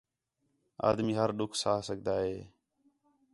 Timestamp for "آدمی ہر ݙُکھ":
0.89-1.55